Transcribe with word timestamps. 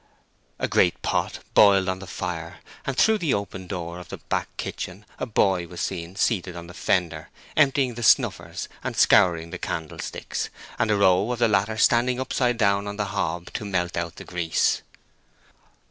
A 0.57 0.67
great 0.67 0.99
pot 1.03 1.37
boiled 1.53 1.87
on 1.87 1.99
the 1.99 2.07
fire, 2.07 2.57
and 2.87 2.97
through 2.97 3.19
the 3.19 3.35
open 3.35 3.67
door 3.67 3.99
of 3.99 4.09
the 4.09 4.17
back 4.17 4.47
kitchen 4.57 5.05
a 5.19 5.27
boy 5.27 5.67
was 5.67 5.79
seen 5.79 6.15
seated 6.15 6.55
on 6.55 6.65
the 6.65 6.73
fender, 6.73 7.29
emptying 7.55 7.93
the 7.93 8.01
snuffers 8.01 8.67
and 8.83 8.97
scouring 8.97 9.51
the 9.51 9.59
candlesticks, 9.59 10.49
a 10.79 10.87
row 10.87 11.29
of 11.31 11.37
the 11.37 11.47
latter 11.47 11.77
standing 11.77 12.19
upside 12.19 12.57
down 12.57 12.87
on 12.87 12.97
the 12.97 13.05
hob 13.13 13.53
to 13.53 13.63
melt 13.63 13.95
out 13.95 14.15
the 14.15 14.25
grease. 14.25 14.81